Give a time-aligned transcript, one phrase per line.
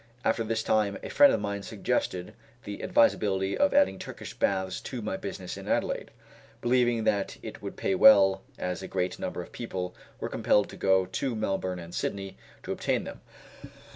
[0.25, 4.99] About this time a friend of mine suggested the advisability of adding Turkish baths to
[4.99, 6.09] my business in Adelaide,
[6.59, 10.75] believing that it would pay well, as a great number of people were compelled to
[10.75, 13.21] go to Melbourne and Sydney to obtain them.